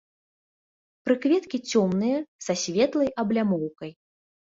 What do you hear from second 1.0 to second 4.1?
Прыкветкі цёмныя, са светлай аблямоўкай.